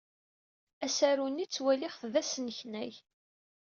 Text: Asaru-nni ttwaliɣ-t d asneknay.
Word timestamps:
Asaru-nni 0.85 1.45
ttwaliɣ-t 1.47 2.01
d 2.13 2.13
asneknay. 2.21 2.91